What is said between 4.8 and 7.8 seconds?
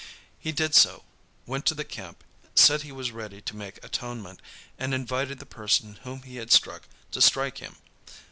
invited the person whom he had struck to strike him.